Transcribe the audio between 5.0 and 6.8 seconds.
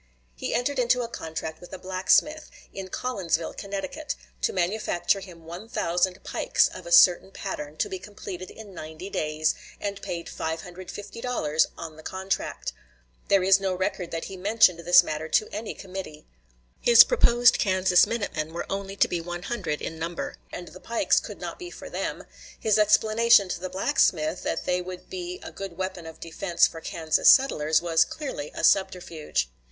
him 1000 pikes